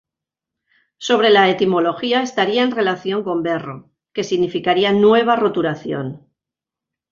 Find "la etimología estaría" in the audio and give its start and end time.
1.29-2.63